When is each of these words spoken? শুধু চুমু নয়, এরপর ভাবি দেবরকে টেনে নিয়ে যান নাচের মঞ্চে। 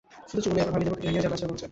শুধু 0.29 0.41
চুমু 0.43 0.53
নয়, 0.55 0.63
এরপর 0.63 0.73
ভাবি 0.73 0.85
দেবরকে 0.85 1.01
টেনে 1.03 1.13
নিয়ে 1.13 1.23
যান 1.25 1.31
নাচের 1.33 1.47
মঞ্চে। 1.49 1.65